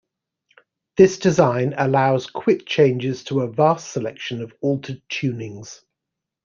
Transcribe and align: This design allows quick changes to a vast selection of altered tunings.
This 0.97 1.19
design 1.19 1.75
allows 1.77 2.25
quick 2.25 2.65
changes 2.65 3.23
to 3.25 3.41
a 3.41 3.47
vast 3.51 3.91
selection 3.91 4.41
of 4.41 4.51
altered 4.59 4.99
tunings. 5.09 5.81